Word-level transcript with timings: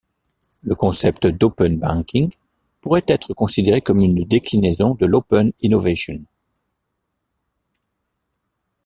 Le 0.63 0.73
concept 0.73 1.27
d'Open 1.27 1.77
banking 1.77 2.31
pourrait 2.81 3.03
être 3.07 3.35
considéré 3.35 3.83
comme 3.83 3.99
une 3.99 4.23
déclinaison 4.23 4.95
de 4.95 5.05
l'Open 5.05 5.53
Innovation. 5.61 6.25